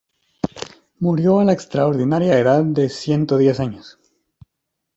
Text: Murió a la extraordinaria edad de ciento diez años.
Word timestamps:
Murió 0.97 1.39
a 1.39 1.43
la 1.45 1.53
extraordinaria 1.53 2.39
edad 2.39 2.63
de 2.63 2.89
ciento 2.89 3.37
diez 3.37 3.59
años. 3.59 3.99